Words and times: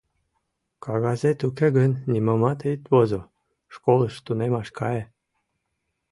Кагазет 0.83 1.39
уке 1.47 1.67
гын, 1.77 1.91
нимомат 2.11 2.59
ит 2.71 2.81
возо, 2.91 3.21
школыш 3.73 4.13
тунемаш 4.25 4.67
кае... 4.77 5.03